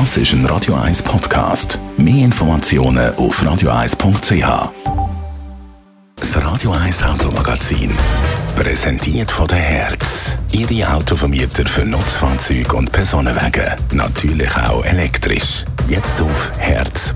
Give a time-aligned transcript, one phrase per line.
[0.00, 1.78] Das ist ein Radio 1 Podcast.
[1.96, 4.72] Mehr Informationen auf radio1.ch.
[6.16, 7.92] Das Radio 1 Automagazin.
[8.56, 10.32] Präsentiert von der Herz.
[10.50, 13.72] Ihre Autovermieter für Nutzfahrzeuge und Personenwagen.
[13.92, 15.64] Natürlich auch elektrisch.
[15.88, 17.14] Jetzt auf herz.ch.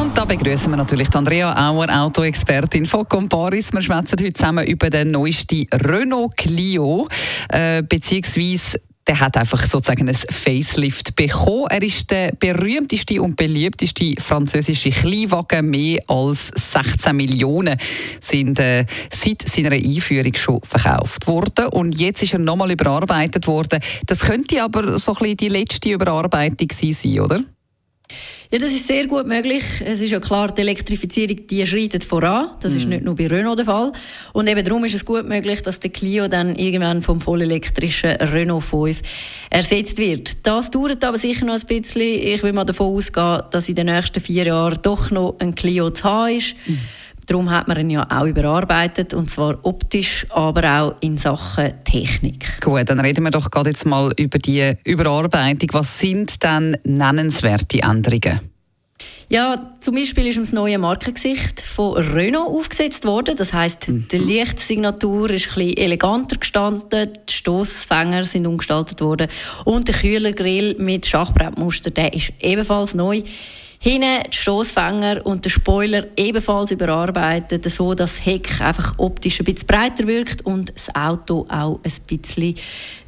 [0.00, 3.70] Und da begrüßen wir natürlich Andrea Auer, Autoexpertin von Comparis.
[3.74, 7.08] Wir schwätzen heute zusammen über den neuesten Renault Clio,
[7.50, 8.80] äh, beziehungsweise
[9.10, 11.66] der hat einfach sozusagen ein Facelift bekommen.
[11.68, 15.68] Er ist der berühmteste und beliebteste französische Kleinwagen.
[15.68, 17.76] Mehr als 16 Millionen
[18.20, 21.66] sind äh, seit seiner Einführung schon verkauft worden.
[21.72, 23.80] Und jetzt ist er nochmal überarbeitet worden.
[24.06, 27.40] Das könnte aber so ein bisschen die letzte Überarbeitung sein, oder?
[28.52, 29.62] Ja, das ist sehr gut möglich.
[29.84, 32.50] Es ist ja klar, die Elektrifizierung die schreitet voran.
[32.60, 32.76] Das mm.
[32.76, 32.90] ist mhm.
[32.90, 33.92] nicht nur bei Renault der Fall.
[34.32, 38.64] Und eben darum ist es gut möglich, dass der Clio dann irgendwann vom vollelektrischen Renault
[38.64, 39.02] 5
[39.50, 40.44] ersetzt wird.
[40.44, 42.02] Das dauert aber sicher noch ein bisschen.
[42.02, 45.90] Ich will mal davon ausgehen, dass in den nächsten vier Jahren doch noch ein Clio
[45.90, 46.56] zu haben ist.
[46.66, 46.74] Mm.
[47.30, 52.60] Darum hat man ihn ja auch überarbeitet, und zwar optisch, aber auch in Sachen Technik.
[52.60, 55.68] Gut, dann reden wir doch gerade jetzt mal über die Überarbeitung.
[55.70, 58.40] Was sind denn nennenswerte Änderungen?
[59.28, 63.36] Ja, zum Beispiel ist das neue Markengesicht von Renault aufgesetzt worden.
[63.36, 64.08] Das heißt, mhm.
[64.10, 69.28] die Lichtsignatur ist ein eleganter gestaltet, die Stoßfänger sind umgestaltet worden
[69.64, 73.22] und der Kühlergrill mit Schachbrettmuster, der ist ebenfalls neu.
[73.82, 79.46] Hinten die Stoßfänger und der Spoiler ebenfalls überarbeitet, so dass das Heck einfach optisch ein
[79.46, 82.56] bisschen breiter wirkt und das Auto auch ein bisschen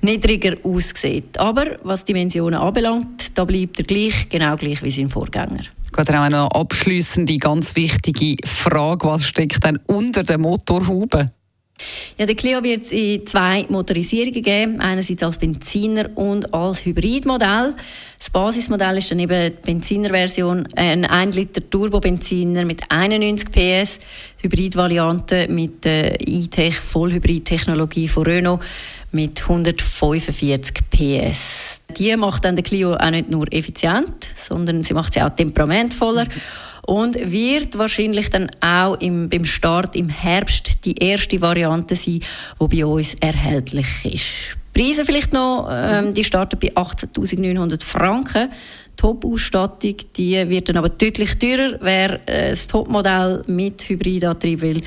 [0.00, 1.38] niedriger aussieht.
[1.38, 5.64] Aber was die Dimensionen anbelangt, da bleibt er gleich, genau gleich wie sein Vorgänger.
[5.94, 11.32] Geht auch noch abschließende, ganz wichtige Frage: Was steckt denn unter der Motorhaube?
[12.18, 14.80] Ja, der Clio wird es in zwei Motorisierungen geben.
[14.80, 17.74] Einerseits als Benziner und als Hybridmodell.
[18.18, 23.98] Das Basismodell ist dann eben die Benzinerversion, ein 1 Liter Turbo-Benziner mit 91 PS,
[24.42, 28.62] Hybridvariante mit der E-Tech Vollhybrid-Technologie von Renault
[29.10, 31.80] mit 145 PS.
[31.98, 36.26] Die macht dann der Clio auch nicht nur effizient, sondern sie macht sie auch temperamentvoller.
[36.26, 42.20] Mhm und wird wahrscheinlich dann auch im, beim Start im Herbst die erste Variante sein,
[42.60, 44.56] die bei uns erhältlich ist.
[44.72, 48.50] Preise vielleicht noch, ähm, die starten bei 18.900 Franken.
[48.96, 51.78] Top-Ausstattung, die wird dann aber deutlich teurer.
[51.80, 54.80] Wer äh, das Topmodell mit Hybridantrieb will,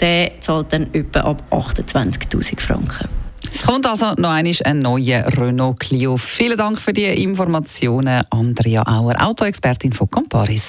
[0.00, 3.08] der zahlt dann etwa ab 28.000 Franken.
[3.48, 6.16] Es kommt also noch einmal ein neuer Renault Clio.
[6.16, 10.68] Vielen Dank für die Informationen, Andrea Auer, Autoexpertin von Comparis.